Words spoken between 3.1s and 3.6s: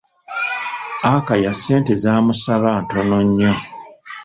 nnyo.